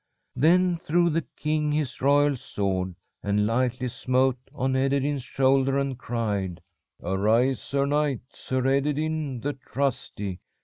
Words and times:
"Then 0.35 0.79
drew 0.89 1.11
the 1.11 1.25
king 1.37 1.71
his 1.71 2.01
royal 2.01 2.35
sword 2.35 2.95
and 3.21 3.45
lightly 3.45 3.87
smote 3.87 4.39
on 4.51 4.73
Ederyn's 4.75 5.21
shoulder, 5.21 5.77
and 5.77 5.95
cried: 5.95 6.59
'Arise, 7.03 7.61
Sir 7.61 7.85
Knight, 7.85 8.21
Sir 8.33 8.63
Ederyn 8.63 9.41
the 9.43 9.53
Trusty. 9.53 10.39